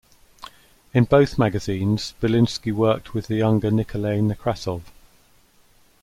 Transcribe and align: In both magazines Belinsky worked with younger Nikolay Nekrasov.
In 0.95 1.03
both 1.03 1.37
magazines 1.37 2.15
Belinsky 2.19 2.71
worked 2.73 3.13
with 3.13 3.29
younger 3.29 3.69
Nikolay 3.69 4.19
Nekrasov. 4.19 4.81